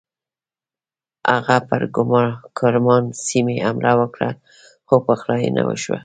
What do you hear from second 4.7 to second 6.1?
خو پخلاینه وشوه.